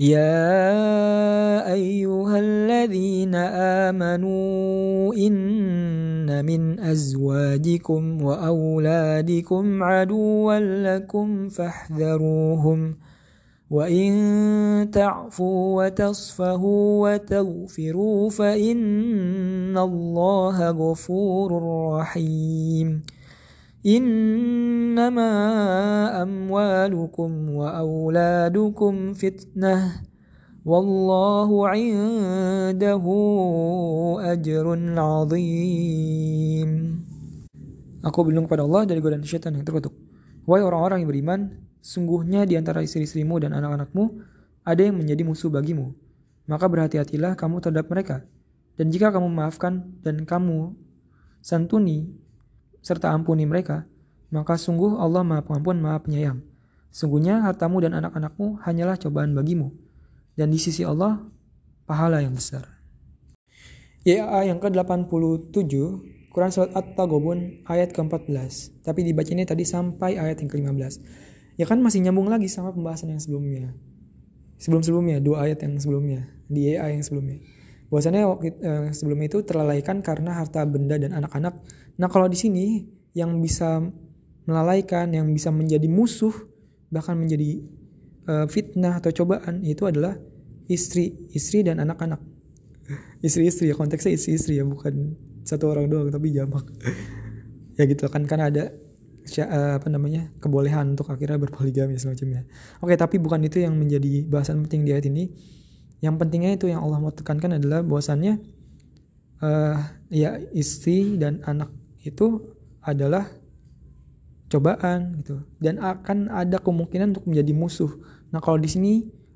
يا 0.00 1.72
أيها 1.72 2.38
الذين 2.38 3.34
آمنوا 3.88 5.14
إن 5.14 6.44
من 6.44 6.80
أزواجكم 6.80 8.22
وأولادكم 8.22 9.82
عدوا 9.82 10.58
لكم 10.96 11.48
فاحذروهم 11.48 12.96
وإن 13.70 14.90
تعفوا 14.92 15.84
وتصفهوا 15.84 17.14
وتغفروا 17.14 18.30
فإن 18.30 19.78
الله 19.78 20.70
غفور 20.70 21.62
رحيم 21.96 23.02
إنما 24.95 25.31
أموالكم 26.23 27.31
وأولادكم 27.59 28.93
فتنة 29.13 29.75
والله 30.63 31.49
عنده 31.73 33.05
أجر 34.33 34.65
عظيم 35.07 36.71
Aku 38.01 38.25
berlindung 38.25 38.49
kepada 38.49 38.65
Allah 38.65 38.89
dari 38.89 38.97
godaan 38.97 39.21
syaitan 39.21 39.53
yang 39.53 39.61
terkutuk. 39.61 39.93
Wahai 40.49 40.65
orang-orang 40.65 41.05
yang 41.05 41.09
beriman, 41.13 41.39
sungguhnya 41.85 42.49
di 42.49 42.57
antara 42.57 42.81
istri-istrimu 42.81 43.37
dan 43.37 43.53
anak-anakmu 43.53 44.25
ada 44.65 44.81
yang 44.81 44.97
menjadi 44.97 45.21
musuh 45.21 45.53
bagimu. 45.53 45.93
Maka 46.49 46.65
berhati-hatilah 46.65 47.37
kamu 47.37 47.61
terhadap 47.61 47.93
mereka. 47.93 48.25
Dan 48.73 48.89
jika 48.89 49.13
kamu 49.13 49.29
memaafkan 49.29 50.01
dan 50.01 50.25
kamu 50.25 50.73
santuni 51.45 52.09
serta 52.81 53.13
ampuni 53.13 53.45
mereka, 53.45 53.85
maka 54.30 54.58
sungguh 54.58 54.98
Allah 54.98 55.22
Maha 55.22 55.42
Pengampun, 55.46 55.78
Maha 55.78 55.98
Penyayang. 56.02 56.42
Sungguhnya 56.90 57.44
hartamu 57.44 57.78
dan 57.84 57.92
anak-anakmu 57.92 58.62
hanyalah 58.64 58.96
cobaan 58.96 59.36
bagimu, 59.36 59.70
dan 60.34 60.48
di 60.48 60.58
sisi 60.58 60.82
Allah 60.82 61.22
pahala 61.84 62.24
yang 62.24 62.34
besar. 62.34 62.76
YA 64.06 64.46
yang 64.46 64.62
ke-87 64.62 65.50
Quran 66.30 66.52
Surat 66.52 66.70
At-Tagobun 66.76 67.66
ayat 67.66 67.90
ke-14. 67.96 68.84
Tapi 68.86 69.00
dibaca 69.02 69.30
ini 69.32 69.42
tadi 69.42 69.64
sampai 69.64 70.20
ayat 70.20 70.44
yang 70.44 70.52
ke-15. 70.52 70.94
Ya 71.56 71.64
kan 71.64 71.80
masih 71.80 72.04
nyambung 72.04 72.28
lagi 72.28 72.46
sama 72.46 72.70
pembahasan 72.76 73.16
yang 73.16 73.18
sebelumnya. 73.24 73.72
Sebelum-sebelumnya, 74.60 75.24
dua 75.24 75.48
ayat 75.48 75.64
yang 75.64 75.80
sebelumnya. 75.80 76.28
Di 76.46 76.76
ayat 76.76 77.00
yang 77.00 77.06
sebelumnya. 77.08 77.40
Bahwasannya 77.88 78.22
eh, 78.62 78.86
sebelum 78.92 79.18
itu 79.24 79.42
terlalaikan 79.48 80.04
karena 80.04 80.36
harta 80.36 80.62
benda 80.68 81.00
dan 81.00 81.16
anak-anak. 81.16 81.56
Nah 81.96 82.08
kalau 82.12 82.28
di 82.28 82.36
sini 82.36 82.84
yang 83.16 83.40
bisa 83.40 83.80
melalaikan, 84.46 85.10
yang 85.10 85.26
bisa 85.34 85.50
menjadi 85.50 85.86
musuh, 85.90 86.32
bahkan 86.88 87.18
menjadi 87.18 87.62
eh, 88.26 88.46
fitnah 88.46 89.02
atau 89.02 89.10
cobaan 89.10 89.66
itu 89.66 89.84
adalah 89.84 90.14
istri, 90.70 91.14
istri 91.34 91.66
dan 91.66 91.82
anak-anak. 91.82 92.22
Istri-istri 93.26 93.66
ya 93.66 93.74
konteksnya 93.74 94.14
istri-istri 94.14 94.62
ya 94.62 94.64
bukan 94.66 95.18
satu 95.42 95.74
orang 95.74 95.90
doang 95.90 96.08
tapi 96.10 96.30
jamak. 96.34 96.66
Ya 97.76 97.84
gitu 97.84 98.08
kan 98.08 98.24
kan 98.24 98.40
ada 98.40 98.72
apa 99.76 99.92
namanya 99.92 100.32
kebolehan 100.40 100.96
untuk 100.96 101.12
akhirnya 101.12 101.36
berpoligami 101.36 101.98
semacamnya 101.98 102.48
oke 102.80 102.94
tapi 102.94 103.18
bukan 103.18 103.42
itu 103.44 103.58
yang 103.60 103.76
menjadi 103.76 104.24
bahasan 104.24 104.64
penting 104.64 104.88
di 104.88 104.96
ayat 104.96 105.12
ini. 105.12 105.28
Yang 106.00 106.14
pentingnya 106.16 106.56
itu 106.56 106.72
yang 106.72 106.80
Allah 106.80 107.04
mau 107.04 107.12
tekankan 107.12 107.60
adalah 107.60 107.84
bahwasannya 107.84 108.40
uh, 109.44 109.76
ya 110.08 110.40
istri 110.56 111.20
dan 111.20 111.44
anak 111.44 111.68
itu 112.00 112.56
adalah 112.80 113.28
cobaan 114.56 115.20
gitu 115.20 115.44
dan 115.60 115.76
akan 115.78 116.32
ada 116.32 116.56
kemungkinan 116.58 117.12
untuk 117.12 117.28
menjadi 117.28 117.52
musuh 117.52 117.92
nah 118.32 118.40
kalau 118.40 118.56
di 118.56 118.66
sini 118.66 118.92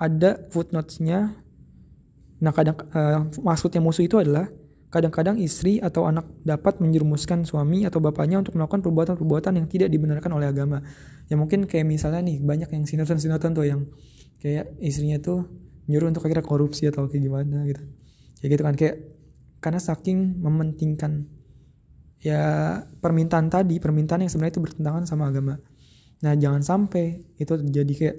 ada 0.00 0.40
footnotes-nya 0.50 1.36
nah 2.42 2.50
kadang 2.50 2.74
uh, 2.90 3.28
maksudnya 3.44 3.78
musuh 3.78 4.02
itu 4.02 4.18
adalah 4.18 4.50
Kadang-kadang 4.92 5.40
istri 5.40 5.80
atau 5.80 6.04
anak 6.04 6.28
dapat 6.44 6.76
menjerumuskan 6.76 7.48
suami 7.48 7.88
atau 7.88 7.96
bapaknya 7.96 8.44
untuk 8.44 8.60
melakukan 8.60 8.84
perbuatan-perbuatan 8.84 9.56
yang 9.56 9.64
tidak 9.64 9.88
dibenarkan 9.88 10.28
oleh 10.36 10.52
agama. 10.52 10.84
Ya 11.32 11.40
mungkin 11.40 11.64
kayak 11.64 11.88
misalnya 11.88 12.20
nih 12.20 12.44
banyak 12.44 12.68
yang 12.68 12.84
sinetron-sinetron 12.84 13.56
tuh 13.56 13.64
yang 13.64 13.88
kayak 14.36 14.76
istrinya 14.84 15.16
tuh 15.16 15.48
nyuruh 15.88 16.12
untuk 16.12 16.28
akhirnya 16.28 16.44
korupsi 16.44 16.92
atau 16.92 17.08
kayak 17.08 17.24
gimana 17.24 17.64
gitu. 17.72 17.80
Ya 18.44 18.46
gitu 18.52 18.60
kan 18.60 18.76
kayak 18.76 19.16
karena 19.64 19.80
saking 19.80 20.36
mementingkan 20.44 21.24
ya 22.22 22.42
permintaan 23.02 23.50
tadi, 23.50 23.82
permintaan 23.82 24.22
yang 24.22 24.30
sebenarnya 24.30 24.54
itu 24.56 24.62
bertentangan 24.62 25.04
sama 25.10 25.28
agama. 25.28 25.58
Nah, 26.22 26.32
jangan 26.38 26.62
sampai 26.62 27.34
itu 27.34 27.50
terjadi 27.50 27.92
kayak 27.98 28.16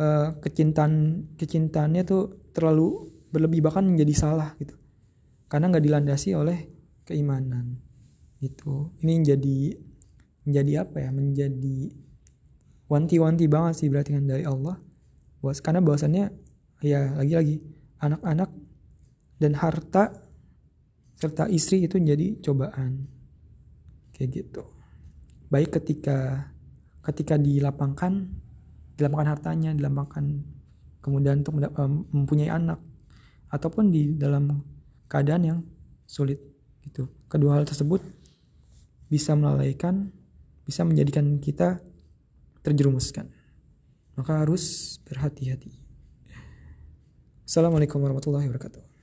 uh, 0.00 0.28
kecintaan 0.40 0.92
kecintaannya 1.36 2.02
tuh 2.08 2.48
terlalu 2.56 3.12
berlebih 3.28 3.60
bahkan 3.60 3.84
menjadi 3.84 4.14
salah 4.16 4.56
gitu. 4.56 4.72
Karena 5.52 5.68
nggak 5.68 5.84
dilandasi 5.84 6.32
oleh 6.32 6.58
keimanan 7.04 7.76
itu 8.40 8.88
ini 9.04 9.20
jadi 9.20 9.58
menjadi 10.48 10.88
apa 10.88 10.96
ya? 11.04 11.10
Menjadi 11.12 11.92
wanti-wanti 12.88 13.44
banget 13.52 13.84
sih 13.84 13.88
berarti 13.92 14.16
kan 14.16 14.24
dari 14.24 14.48
Allah. 14.48 14.80
Bos 15.44 15.60
karena 15.60 15.84
bahwasannya 15.84 16.32
ya 16.80 17.20
lagi-lagi 17.20 17.60
anak-anak 18.00 18.48
dan 19.36 19.52
harta 19.60 20.23
serta 21.14 21.48
istri 21.48 21.84
itu 21.84 21.96
menjadi 21.98 22.38
cobaan 22.42 23.06
kayak 24.14 24.30
gitu 24.42 24.62
baik 25.48 25.74
ketika 25.80 26.50
ketika 27.04 27.38
dilapangkan 27.38 28.30
dilapangkan 28.98 29.28
hartanya 29.38 29.70
dilapangkan 29.74 30.42
kemudian 31.04 31.44
untuk 31.44 31.60
mempunyai 32.10 32.48
anak 32.48 32.80
ataupun 33.52 33.92
di 33.92 34.18
dalam 34.18 34.64
keadaan 35.06 35.42
yang 35.46 35.60
sulit 36.08 36.42
gitu. 36.82 37.06
Kedua 37.30 37.60
hal 37.60 37.68
tersebut 37.68 38.02
bisa 39.06 39.36
melalaikan, 39.38 40.10
bisa 40.66 40.82
menjadikan 40.82 41.38
kita 41.38 41.78
terjerumuskan. 42.66 43.30
Maka 44.18 44.42
harus 44.46 44.96
berhati-hati. 45.06 45.70
Assalamualaikum 47.44 48.00
warahmatullahi 48.00 48.48
wabarakatuh. 48.48 48.93